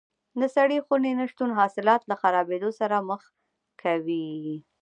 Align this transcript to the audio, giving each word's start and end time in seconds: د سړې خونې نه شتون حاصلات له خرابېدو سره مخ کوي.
د 0.39 0.41
سړې 0.55 0.77
خونې 0.85 1.11
نه 1.19 1.25
شتون 1.31 1.49
حاصلات 1.59 2.01
له 2.09 2.15
خرابېدو 2.21 2.69
سره 2.79 2.95
مخ 3.09 3.21
کوي. 3.81 4.27